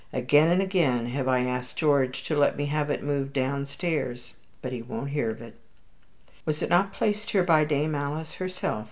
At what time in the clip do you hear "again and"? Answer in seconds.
0.11-0.63